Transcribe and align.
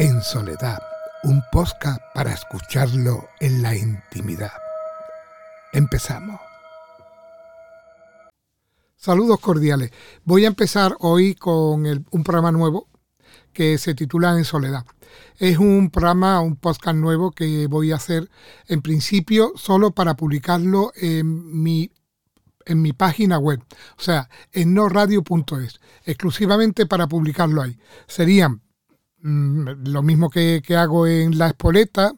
En 0.00 0.22
soledad, 0.22 0.78
un 1.24 1.42
podcast 1.50 2.00
para 2.14 2.32
escucharlo 2.32 3.30
en 3.40 3.62
la 3.62 3.74
intimidad. 3.74 4.52
Empezamos. 5.72 6.40
Saludos 8.94 9.40
cordiales. 9.40 9.90
Voy 10.22 10.44
a 10.44 10.46
empezar 10.46 10.94
hoy 11.00 11.34
con 11.34 11.84
un 11.84 12.22
programa 12.22 12.52
nuevo 12.52 12.86
que 13.52 13.76
se 13.76 13.96
titula 13.96 14.38
En 14.38 14.44
Soledad. 14.44 14.84
Es 15.36 15.58
un 15.58 15.90
programa, 15.90 16.42
un 16.42 16.54
podcast 16.54 16.96
nuevo 16.96 17.32
que 17.32 17.66
voy 17.66 17.90
a 17.90 17.96
hacer 17.96 18.30
en 18.68 18.82
principio 18.82 19.50
solo 19.56 19.90
para 19.90 20.14
publicarlo 20.14 20.92
en 20.94 21.60
mi 21.60 21.90
en 22.66 22.82
mi 22.82 22.92
página 22.92 23.38
web, 23.38 23.64
o 23.96 24.02
sea, 24.02 24.28
en 24.52 24.74
noradio.es, 24.74 25.80
exclusivamente 26.04 26.86
para 26.86 27.08
publicarlo 27.08 27.62
ahí. 27.62 27.78
Serían 28.06 28.62
lo 29.22 30.02
mismo 30.02 30.30
que, 30.30 30.62
que, 30.64 30.76
hago 30.76 31.06
en 31.06 31.38
La 31.38 31.48
Espoleta, 31.48 32.12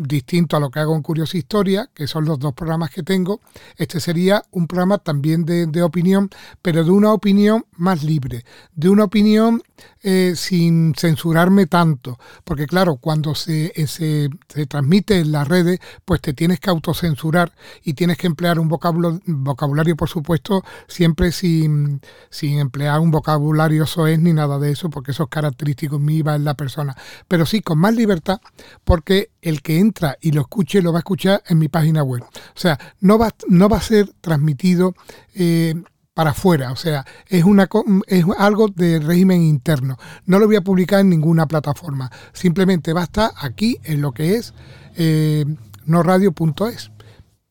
distinto 0.00 0.56
a 0.56 0.60
lo 0.60 0.70
que 0.70 0.80
hago 0.80 0.96
en 0.96 1.02
Curiosa 1.02 1.36
Historia, 1.36 1.90
que 1.92 2.06
son 2.06 2.24
los 2.24 2.38
dos 2.38 2.54
programas 2.54 2.90
que 2.90 3.02
tengo. 3.02 3.40
Este 3.76 4.00
sería 4.00 4.42
un 4.50 4.66
programa 4.66 4.98
también 4.98 5.44
de, 5.44 5.66
de 5.66 5.82
opinión, 5.82 6.30
pero 6.62 6.84
de 6.84 6.90
una 6.90 7.12
opinión 7.12 7.66
más 7.76 8.02
libre, 8.02 8.44
de 8.74 8.88
una 8.88 9.04
opinión 9.04 9.62
eh, 10.02 10.32
sin 10.34 10.94
censurarme 10.94 11.66
tanto, 11.66 12.18
porque 12.44 12.66
claro, 12.66 12.96
cuando 12.96 13.34
se, 13.34 13.72
eh, 13.74 13.86
se, 13.86 14.30
se, 14.48 14.66
transmite 14.66 15.18
en 15.18 15.32
las 15.32 15.46
redes, 15.46 15.78
pues 16.06 16.22
te 16.22 16.32
tienes 16.32 16.58
que 16.58 16.70
autocensurar 16.70 17.52
y 17.84 17.92
tienes 17.92 18.16
que 18.16 18.26
emplear 18.26 18.58
un 18.58 18.68
vocabulario, 18.68 19.20
vocabulario 19.26 19.96
por 19.96 20.08
supuesto, 20.08 20.64
siempre 20.88 21.32
sin, 21.32 22.00
sin 22.30 22.58
emplear 22.58 22.98
un 23.00 23.10
vocabulario 23.10 23.86
soez 23.86 24.18
ni 24.18 24.32
nada 24.32 24.58
de 24.58 24.72
eso, 24.72 24.88
porque 24.88 25.10
eso 25.10 25.24
es 25.24 25.28
característico 25.28 25.98
mío 25.98 26.24
en 26.34 26.44
la 26.44 26.54
persona, 26.54 26.96
pero 27.28 27.44
sí 27.44 27.60
con 27.60 27.78
más 27.78 27.94
libertad, 27.94 28.40
porque 28.84 29.30
el 29.42 29.62
que 29.62 29.78
entra 29.78 30.16
y 30.20 30.32
lo 30.32 30.42
escuche 30.42 30.82
lo 30.82 30.92
va 30.92 30.98
a 30.98 31.00
escuchar 31.00 31.42
en 31.48 31.58
mi 31.58 31.68
página 31.68 32.02
web. 32.02 32.22
O 32.22 32.58
sea, 32.58 32.78
no 33.00 33.18
va, 33.18 33.30
no 33.48 33.68
va 33.68 33.78
a 33.78 33.82
ser 33.82 34.12
transmitido 34.20 34.94
eh, 35.34 35.74
para 36.14 36.30
afuera, 36.30 36.72
o 36.72 36.76
sea, 36.76 37.06
es, 37.28 37.44
una, 37.44 37.68
es 38.06 38.24
algo 38.36 38.68
de 38.68 38.98
régimen 38.98 39.42
interno. 39.42 39.96
No 40.26 40.38
lo 40.38 40.46
voy 40.46 40.56
a 40.56 40.60
publicar 40.60 41.00
en 41.00 41.08
ninguna 41.08 41.46
plataforma, 41.46 42.10
simplemente 42.32 42.92
va 42.92 43.02
a 43.02 43.04
estar 43.04 43.30
aquí 43.40 43.78
en 43.84 44.02
lo 44.02 44.12
que 44.12 44.34
es 44.34 44.52
eh, 44.96 45.44
noradio.es. 45.86 46.90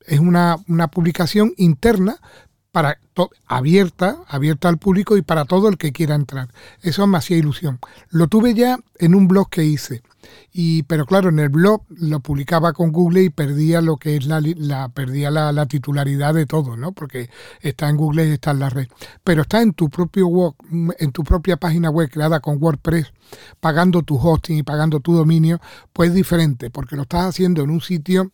Es 0.06 0.20
una, 0.20 0.58
una 0.68 0.88
publicación 0.88 1.54
interna 1.58 2.20
para 2.72 3.00
abierta, 3.48 4.18
abierta 4.28 4.70
al 4.70 4.78
público 4.78 5.18
y 5.18 5.22
para 5.22 5.46
todo 5.46 5.70
el 5.70 5.78
que 5.78 5.92
quiera 5.92 6.16
entrar. 6.16 6.50
Eso 6.82 7.08
me 7.08 7.18
hacía 7.18 7.38
ilusión. 7.38 7.80
Lo 8.10 8.28
tuve 8.28 8.54
ya 8.54 8.78
en 9.00 9.16
un 9.16 9.28
blog 9.28 9.50
que 9.50 9.64
hice. 9.64 10.04
Y, 10.52 10.84
pero 10.84 11.06
claro, 11.06 11.30
en 11.30 11.40
el 11.40 11.50
blog 11.50 11.84
lo 11.90 12.20
publicaba 12.20 12.74
con 12.74 12.92
Google 12.92 13.24
y 13.24 13.30
perdía 13.30 13.82
lo 13.82 13.98
que 13.98 14.18
es 14.18 14.26
la, 14.26 14.90
perdía 14.90 15.32
la, 15.32 15.66
titularidad 15.66 16.34
de 16.34 16.46
todo, 16.46 16.78
¿no? 16.78 16.92
Porque 16.92 17.30
está 17.62 17.90
en 17.90 17.98
Google 17.98 18.28
y 18.28 18.32
está 18.32 18.52
en 18.52 18.60
la 18.60 18.70
red. 18.70 18.88
Pero 19.24 19.44
está 19.44 19.62
en 19.62 19.74
tu 19.74 19.90
propio 19.90 20.28
web, 20.28 20.54
en 21.00 21.12
tu 21.12 21.24
propia 21.24 21.58
página 21.58 21.90
web 21.90 22.10
creada 22.10 22.40
con 22.40 22.62
WordPress, 22.62 23.14
pagando 23.60 24.04
tu 24.04 24.18
hosting 24.18 24.58
y 24.58 24.64
pagando 24.64 25.00
tu 25.00 25.14
dominio, 25.14 25.60
pues 25.94 26.10
es 26.10 26.16
diferente, 26.16 26.70
porque 26.70 26.96
lo 26.96 27.04
estás 27.04 27.26
haciendo 27.26 27.64
en 27.64 27.72
un 27.72 27.82
sitio 27.82 28.30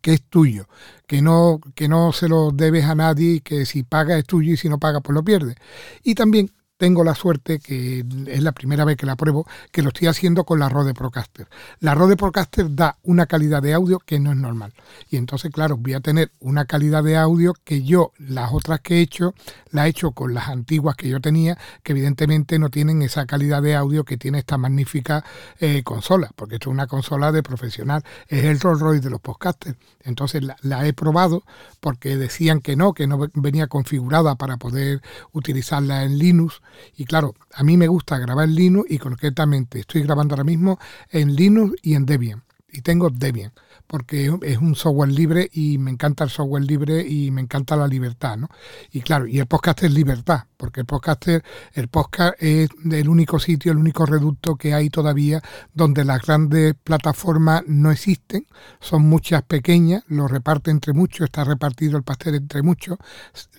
que 0.00 0.14
es 0.14 0.22
tuyo, 0.22 0.68
que 1.06 1.22
no, 1.22 1.60
que 1.74 1.88
no 1.88 2.12
se 2.12 2.28
lo 2.28 2.50
debes 2.50 2.84
a 2.84 2.94
nadie 2.94 3.40
que 3.40 3.66
si 3.66 3.82
paga 3.82 4.18
es 4.18 4.24
tuyo 4.24 4.52
y 4.52 4.56
si 4.56 4.68
no 4.68 4.78
paga 4.78 5.00
pues 5.00 5.14
lo 5.14 5.24
pierdes. 5.24 5.56
Y 6.02 6.14
también 6.14 6.50
tengo 6.76 7.04
la 7.04 7.14
suerte, 7.14 7.60
que 7.60 8.04
es 8.26 8.42
la 8.42 8.52
primera 8.52 8.84
vez 8.84 8.96
que 8.96 9.06
la 9.06 9.16
pruebo, 9.16 9.46
que 9.70 9.82
lo 9.82 9.88
estoy 9.88 10.08
haciendo 10.08 10.44
con 10.44 10.58
la 10.58 10.68
Rode 10.68 10.92
Procaster. 10.92 11.48
La 11.80 11.94
Rode 11.94 12.16
Procaster 12.16 12.74
da 12.74 12.98
una 13.02 13.26
calidad 13.26 13.62
de 13.62 13.74
audio 13.74 14.00
que 14.00 14.18
no 14.18 14.32
es 14.32 14.36
normal. 14.36 14.72
Y 15.08 15.16
entonces, 15.16 15.52
claro, 15.52 15.76
voy 15.76 15.94
a 15.94 16.00
tener 16.00 16.32
una 16.40 16.64
calidad 16.64 17.04
de 17.04 17.16
audio 17.16 17.54
que 17.64 17.82
yo, 17.82 18.12
las 18.18 18.52
otras 18.52 18.80
que 18.80 18.96
he 18.96 19.00
hecho, 19.00 19.34
la 19.70 19.86
he 19.86 19.90
hecho 19.90 20.12
con 20.12 20.34
las 20.34 20.48
antiguas 20.48 20.96
que 20.96 21.08
yo 21.08 21.20
tenía, 21.20 21.56
que 21.82 21.92
evidentemente 21.92 22.58
no 22.58 22.70
tienen 22.70 23.02
esa 23.02 23.24
calidad 23.26 23.62
de 23.62 23.76
audio 23.76 24.04
que 24.04 24.16
tiene 24.16 24.38
esta 24.38 24.58
magnífica 24.58 25.24
eh, 25.60 25.82
consola, 25.84 26.30
porque 26.34 26.56
esto 26.56 26.70
es 26.70 26.74
una 26.74 26.88
consola 26.88 27.30
de 27.30 27.42
profesional, 27.42 28.02
es 28.28 28.44
el 28.44 28.58
Rolls 28.58 28.80
Royce 28.80 29.02
de 29.02 29.10
los 29.10 29.20
podcasters. 29.20 29.76
Entonces 30.02 30.42
la, 30.42 30.56
la 30.62 30.86
he 30.86 30.92
probado 30.92 31.44
porque 31.80 32.16
decían 32.16 32.60
que 32.60 32.74
no, 32.74 32.94
que 32.94 33.06
no 33.06 33.18
venía 33.34 33.68
configurada 33.68 34.34
para 34.34 34.56
poder 34.56 35.00
utilizarla 35.32 36.04
en 36.04 36.18
Linux 36.18 36.60
y 36.96 37.04
claro, 37.04 37.34
a 37.52 37.62
mí 37.62 37.76
me 37.76 37.88
gusta 37.88 38.18
grabar 38.18 38.48
en 38.48 38.54
Linux 38.54 38.90
y 38.90 38.98
concretamente 38.98 39.80
estoy 39.80 40.02
grabando 40.02 40.34
ahora 40.34 40.44
mismo 40.44 40.78
en 41.10 41.34
Linux 41.34 41.76
y 41.82 41.94
en 41.94 42.06
Debian. 42.06 42.44
Y 42.74 42.82
tengo 42.82 43.08
Debian 43.08 43.52
porque 43.86 44.32
es 44.42 44.58
un 44.58 44.74
software 44.74 45.10
libre 45.10 45.48
y 45.52 45.78
me 45.78 45.90
encanta 45.90 46.24
el 46.24 46.30
software 46.30 46.64
libre 46.64 47.06
y 47.06 47.30
me 47.30 47.42
encanta 47.42 47.76
la 47.76 47.86
libertad, 47.86 48.36
¿no? 48.36 48.48
Y 48.90 49.02
claro, 49.02 49.26
y 49.26 49.38
el 49.38 49.46
podcast 49.46 49.82
es 49.82 49.92
libertad, 49.92 50.44
porque 50.56 50.80
el 50.80 50.86
podcast, 50.86 51.28
el 51.28 51.88
podcast 51.88 52.34
es 52.42 52.70
el 52.90 53.08
único 53.08 53.38
sitio, 53.38 53.72
el 53.72 53.78
único 53.78 54.06
reducto 54.06 54.56
que 54.56 54.74
hay 54.74 54.88
todavía 54.88 55.42
donde 55.72 56.04
las 56.04 56.22
grandes 56.22 56.74
plataformas 56.82 57.62
no 57.66 57.90
existen, 57.90 58.46
son 58.80 59.02
muchas 59.02 59.42
pequeñas, 59.42 60.02
lo 60.08 60.28
reparte 60.28 60.70
entre 60.70 60.92
muchos, 60.92 61.26
está 61.26 61.44
repartido 61.44 61.96
el 61.96 62.04
pastel 62.04 62.36
entre 62.36 62.62
muchos, 62.62 62.98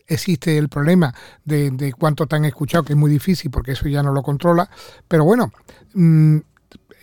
existe 0.07 0.57
el 0.57 0.69
problema 0.69 1.13
de, 1.43 1.71
de 1.71 1.93
cuánto 1.93 2.25
te 2.25 2.35
han 2.35 2.45
escuchado, 2.45 2.83
que 2.83 2.93
es 2.93 2.99
muy 2.99 3.11
difícil 3.11 3.51
porque 3.51 3.73
eso 3.73 3.87
ya 3.87 4.01
no 4.01 4.11
lo 4.11 4.23
controla, 4.23 4.69
pero 5.07 5.23
bueno, 5.23 5.51
mmm, 5.93 6.39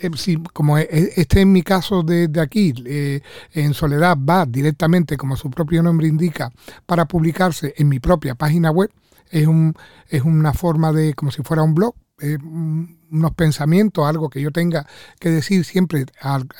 eh, 0.03 0.39
como 0.53 0.79
e, 0.79 0.83
e, 0.91 1.13
este 1.17 1.41
es 1.41 1.47
mi 1.47 1.63
caso 1.63 2.03
de, 2.03 2.29
aquí, 2.41 2.75
eh, 2.87 3.21
en 3.53 3.75
Soledad 3.75 4.17
va 4.19 4.47
directamente, 4.47 5.17
como 5.17 5.37
su 5.37 5.51
propio 5.51 5.83
nombre 5.83 6.09
indica, 6.09 6.51
para 6.87 7.07
publicarse 7.07 7.75
en 7.77 7.89
mi 7.89 8.01
propia 8.01 8.35
página 8.35 8.71
web, 8.71 8.91
es, 9.31 9.47
un, 9.47 9.75
es 10.09 10.23
una 10.23 10.53
forma 10.53 10.93
de, 10.93 11.15
como 11.15 11.31
si 11.31 11.43
fuera 11.43 11.63
un 11.63 11.75
blog, 11.75 11.95
unos 12.23 13.33
pensamientos, 13.35 14.07
algo 14.07 14.31
que 14.31 14.41
yo 14.41 14.51
tenga 14.51 14.87
que 15.19 15.31
decir 15.31 15.65
siempre 15.65 16.07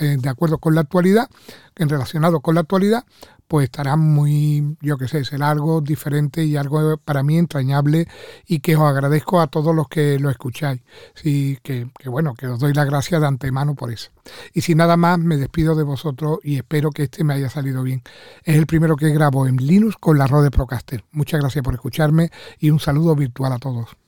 eh, 0.01 0.17
de 0.19 0.29
acuerdo 0.29 0.59
con 0.59 0.75
la 0.75 0.83
actualidad, 0.83 1.29
en 1.77 1.89
relacionado 1.89 2.41
con 2.41 2.55
la 2.55 2.63
actualidad, 2.63 3.05
pues 3.53 3.65
estará 3.65 3.97
muy, 3.97 4.79
yo 4.81 4.97
qué 4.97 5.09
sé, 5.09 5.27
será 5.27 5.51
algo 5.51 5.83
diferente 5.83 6.43
y 6.43 6.57
algo 6.57 6.97
para 6.97 7.23
mí 7.23 7.37
entrañable 7.37 8.09
y 8.47 8.61
que 8.61 8.77
os 8.77 8.83
agradezco 8.83 9.43
a 9.43 9.49
todos 9.49 9.75
los 9.77 9.89
que 9.89 10.19
lo 10.19 10.31
escucháis. 10.31 10.81
Sí, 11.15 11.59
que, 11.63 11.91
que 11.99 12.09
bueno, 12.09 12.33
que 12.33 12.47
os 12.47 12.59
doy 12.59 12.73
la 12.73 12.87
gracia 12.87 13.21
de 13.21 13.27
antemano 13.27 13.75
por 13.75 13.93
eso. 13.93 14.11
Y 14.55 14.63
sin 14.63 14.79
nada 14.79 14.97
más, 14.97 15.19
me 15.19 15.37
despido 15.37 15.75
de 15.75 15.83
vosotros 15.83 16.39
y 16.43 16.57
espero 16.57 16.93
que 16.93 17.03
este 17.03 17.25
me 17.25 17.35
haya 17.35 17.51
salido 17.51 17.83
bien. 17.83 18.03
Es 18.43 18.57
el 18.57 18.67
primero 18.67 18.97
que 18.97 19.11
grabo 19.11 19.47
en 19.47 19.57
Linux 19.57 19.97
con 19.97 20.17
la 20.17 20.27
Rode 20.27 20.51
Procaster. 20.51 21.05
Muchas 21.13 21.41
gracias 21.41 21.63
por 21.63 21.75
escucharme 21.75 22.31
y 22.59 22.71
un 22.71 22.81
saludo 22.81 23.15
virtual 23.15 23.53
a 23.53 23.59
todos. 23.59 24.02